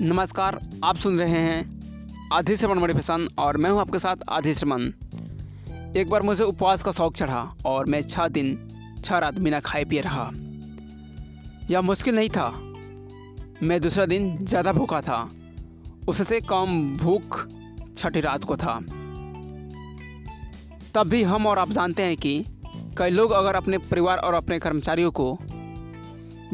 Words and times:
नमस्कार, 0.00 0.58
आप 0.84 0.96
सुन 0.96 1.18
रहे 1.18 1.38
हैं 1.38 2.28
आधि 2.32 2.56
श्रवण 2.56 2.80
बड़े 2.80 2.94
पसंद 2.94 3.28
और 3.38 3.56
मैं 3.56 3.70
हूँ 3.70 3.80
आपके 3.80 3.98
साथ 3.98 4.16
आधि 4.28 4.52
श्रवण 4.54 4.82
एक 5.96 6.10
बार 6.10 6.22
मुझे 6.22 6.44
उपवास 6.44 6.82
का 6.82 6.92
शौक 6.92 7.16
चढ़ा 7.16 7.40
और 7.66 7.86
मैं 7.86 8.00
छः 8.02 8.28
दिन 8.28 8.56
छः 9.04 9.18
रात 9.18 9.38
बिना 9.38 9.60
खाए 9.60 9.84
पिए 9.84 10.00
रहा। 10.00 10.30
यह 11.70 11.80
मुश्किल 11.80 12.14
नहीं 12.16 12.28
था। 12.28 12.48
मैं 13.62 13.80
दूसरा 13.80 14.06
दिन 14.06 14.36
ज़्यादा 14.44 14.72
भूखा 14.72 15.00
था। 15.00 15.28
उससे 16.08 16.40
कम 16.40 16.96
भूख 17.00 17.46
छठी 17.96 18.20
रात 18.20 18.44
को 18.44 18.56
था। 18.56 18.78
तब 20.94 21.08
भी 21.08 21.22
हम 21.22 21.46
और 21.46 21.58
आप 21.58 21.70
जानते 21.70 22.02
हैं 22.02 22.16
कि 22.16 22.44
कई 22.98 23.10
लोग 23.10 23.32
अगर 23.32 23.54
अपने 23.54 23.78
परिवार 23.78 24.18
और 24.18 24.34
अपने 24.34 24.58
कर्मचारियों 24.58 25.10
को 25.10 25.36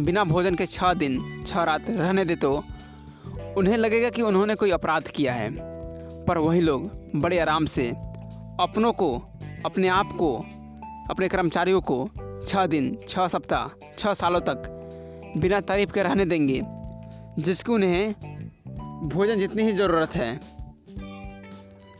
बिना 0.00 0.24
भोजन 0.24 0.54
के 0.54 0.66
छः 0.66 0.92
दिन 0.94 1.44
छः 1.46 1.62
रात 1.62 1.90
रहने 1.90 2.24
दे 2.24 2.36
तो 2.36 2.62
उन्हें 3.58 3.76
लगेगा 3.76 4.08
कि 4.10 4.22
उन्होंने 4.22 4.54
कोई 4.54 4.70
अपराध 4.70 5.08
किया 5.08 5.32
है, 5.32 5.50
पर 6.24 6.38
वही 6.38 6.60
लोग 6.60 6.90
बड़े 7.16 7.38
आराम 7.38 7.64
से 7.66 7.88
अपनों 8.60 8.92
को, 8.92 9.10
अपने 9.66 9.88
आप 9.88 10.12
को, 10.12 10.34
अपने 11.10 11.28
कर्मचारियों 11.28 11.80
को 11.80 12.08
छः 12.46 12.66
दिन 12.66 12.96
छः 13.08 13.26
सप्ताह 13.26 13.68
छः 13.98 14.12
सालों 14.14 14.40
तक 14.40 14.68
बिना 15.36 15.60
तारीफ़ 15.60 15.92
के 15.92 16.02
रहने 16.02 16.24
देंगे, 16.24 16.60
जिसकी 17.38 17.72
उन्हें 17.72 18.14
भोजन 19.08 19.38
जितनी 19.38 19.62
ही 19.62 19.72
ज़रूरत 19.72 20.16
है। 20.16 20.30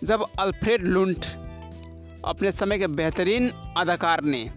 जब 0.05 0.25
अल्फ्रेड 0.39 0.85
लुंट 0.87 1.25
अपने 2.25 2.53
समय 2.53 2.79
के 2.79 2.87
बेहतरीन 2.87 3.51
अदाकार 3.77 4.23
ने 4.25 4.49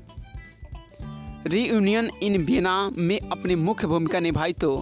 रीयूनियन 1.48 2.10
इन 2.24 2.38
वियना 2.46 2.74
में 2.90 3.20
अपनी 3.22 3.56
मुख्य 3.58 3.88
भूमिका 3.88 4.20
निभाई 4.20 4.54
तो 4.54 4.74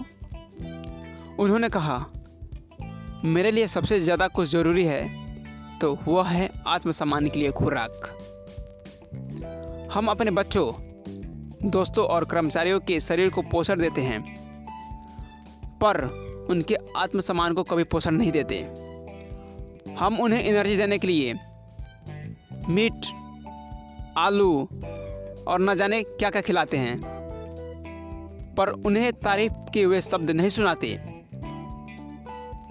उन्होंने 1.40 1.68
कहा, 1.68 2.04
मेरे 3.24 3.50
लिए 3.50 3.66
सबसे 3.66 3.98
ज़्यादा 4.00 4.26
कुछ 4.28 4.48
ज़रूरी 4.48 4.84
है 4.84 5.02
तो 5.78 5.96
वह 6.06 6.28
है 6.28 6.48
आत्मसम्मान 6.66 7.28
के 7.28 7.38
लिए 7.38 7.50
खुराक। 7.50 8.08
हम 9.92 10.06
अपने 10.06 10.30
बच्चों, 10.30 10.72
दोस्तों 11.64 12.04
और 12.06 12.24
कर्मचारियों 12.24 12.80
के 12.80 12.98
शरीर 13.00 13.30
को 13.30 13.42
पोषण 13.44 13.80
देते 13.80 14.00
हैं, 14.00 14.20
पर 15.78 16.04
उनके 16.50 16.76
आत्मसम्मान 16.96 17.54
को 17.54 17.62
कभी 17.62 17.84
पोषण 17.86 18.14
नहीं 18.14 18.32
देते। 18.32 18.60
हम 19.98 20.20
उन्हें 20.20 20.42
एनर्जी 20.42 20.76
देने 20.76 20.98
के 20.98 21.06
लिए, 21.06 21.34
मीट, 22.68 23.06
आलू 24.18 24.68
और 25.48 25.60
न 25.60 25.74
जाने 25.74 26.02
क्या 26.02 26.30
क्या 26.30 26.42
खिलाते 26.42 26.76
हैं, 26.76 27.00
पर 28.56 28.68
उन्हें 28.68 29.12
तारीफ़ 29.14 29.70
के 29.74 29.82
हुए 29.82 30.00
शब्द 30.02 30.30
नहीं 30.32 30.48
सुनाते। 30.50 30.98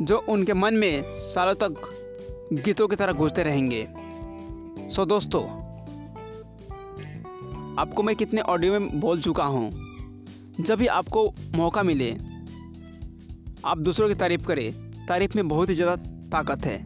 जो 0.01 0.17
उनके 0.29 0.53
मन 0.53 0.73
में 0.73 1.03
सालों 1.13 1.53
तक 1.53 1.89
गीतों 2.55 2.87
की 2.87 2.95
तरह 2.95 3.13
गूंजते 3.13 3.43
रहेंगे। 3.43 3.87
सो 4.89 5.05
दोस्तों, 5.05 5.43
आपको 7.77 8.03
मैं 8.03 8.15
कितने 8.15 8.41
ऑडियो 8.41 8.79
में 8.79 8.99
बोल 8.99 9.21
चुका 9.21 9.43
हूँ। 9.43 9.71
जब 10.59 10.77
भी 10.79 10.87
आपको 10.87 11.27
मौका 11.55 11.83
मिले, 11.83 12.11
आप 13.65 13.77
दूसरों 13.77 14.07
की 14.07 14.15
तारीफ़ 14.15 14.45
करें। 14.45 14.71
तारीफ़ 15.07 15.35
में 15.35 15.47
बहुत 15.47 15.69
ही 15.69 15.75
ज़्यादा 15.75 15.95
ताकत 16.29 16.65
है। 16.65 16.85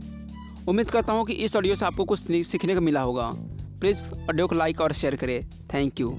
उम्मीद 0.67 0.89
करता 0.89 1.13
हूँ 1.13 1.25
कि 1.25 1.33
इस 1.33 1.55
ऑडियो 1.55 1.75
से 1.75 1.85
आपको 1.85 2.05
कुछ 2.05 2.31
सीखने 2.43 2.75
को 2.75 2.81
मिला 2.81 3.01
होगा। 3.01 3.31
प्लीज़ 3.79 4.05
ऑडियो 4.29 4.47
को 4.47 4.55
लाइक 4.55 4.81
और 4.81 4.93
शेयर 4.93 5.15
करें। 5.15 5.41
Thank 5.73 5.99
you. 5.99 6.09